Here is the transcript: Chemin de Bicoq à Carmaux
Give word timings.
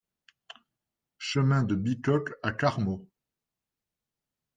Chemin 1.19 1.61
de 1.61 1.75
Bicoq 1.75 2.33
à 2.41 2.51
Carmaux 2.53 3.07